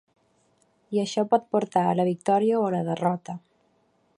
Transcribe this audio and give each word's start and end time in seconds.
I 0.95 1.01
això 1.01 1.25
pot 1.33 1.45
portar 1.57 1.83
a 1.89 1.93
la 1.99 2.07
victòria 2.09 2.59
o 2.61 2.65
a 2.71 2.73
la 2.77 2.81
derrota. 2.89 3.37